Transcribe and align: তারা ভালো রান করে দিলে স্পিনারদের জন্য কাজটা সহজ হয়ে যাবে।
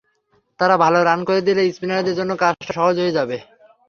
তারা 0.59 0.75
ভালো 0.83 0.99
রান 1.01 1.19
করে 1.27 1.41
দিলে 1.47 1.61
স্পিনারদের 1.75 2.17
জন্য 2.19 2.31
কাজটা 2.41 2.71
সহজ 2.77 2.95
হয়ে 3.01 3.15
যাবে। 3.17 3.37